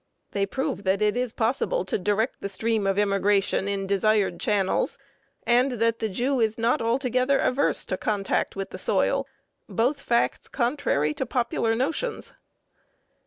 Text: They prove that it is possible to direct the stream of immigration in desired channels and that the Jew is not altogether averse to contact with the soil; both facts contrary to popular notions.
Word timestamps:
They 0.31 0.47
prove 0.47 0.83
that 0.85 0.99
it 0.99 1.15
is 1.15 1.31
possible 1.31 1.85
to 1.85 1.99
direct 1.99 2.41
the 2.41 2.49
stream 2.49 2.87
of 2.87 2.97
immigration 2.97 3.67
in 3.67 3.85
desired 3.85 4.39
channels 4.39 4.97
and 5.45 5.73
that 5.73 5.99
the 5.99 6.09
Jew 6.09 6.39
is 6.39 6.57
not 6.57 6.81
altogether 6.81 7.37
averse 7.37 7.85
to 7.85 7.97
contact 7.97 8.55
with 8.55 8.71
the 8.71 8.79
soil; 8.79 9.27
both 9.69 10.01
facts 10.01 10.47
contrary 10.47 11.13
to 11.13 11.27
popular 11.27 11.75
notions. 11.75 12.33